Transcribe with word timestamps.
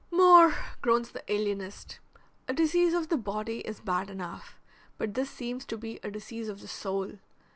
"More," 0.09 0.55
groans 0.81 1.11
the 1.11 1.23
alienist. 1.31 1.99
"A 2.47 2.53
disease 2.53 2.95
of 2.95 3.09
the 3.09 3.17
body 3.17 3.59
is 3.59 3.81
bad 3.81 4.09
enough, 4.09 4.59
but 4.97 5.13
this 5.13 5.29
seems 5.29 5.63
to 5.65 5.77
be 5.77 5.99
a 6.01 6.09
disease 6.09 6.49
of 6.49 6.59
the 6.59 6.67
soul. 6.67 7.19